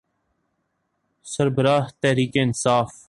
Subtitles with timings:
[1.25, 2.91] سربراہ تحریک انصاف۔